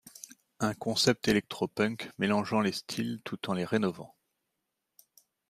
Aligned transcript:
Un 0.59 0.73
concept 0.73 1.27
électro-punk 1.27 2.09
mélangeant 2.17 2.59
les 2.61 2.71
styles 2.71 3.21
tout 3.23 3.51
en 3.51 3.53
les 3.53 3.65
rénovant. 3.65 4.15